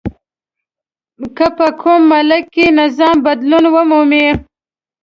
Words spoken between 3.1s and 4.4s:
بدلون ومومي.